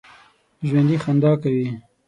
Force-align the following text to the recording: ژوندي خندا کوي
ژوندي 0.67 0.97
خندا 1.03 1.31
کوي 1.41 1.67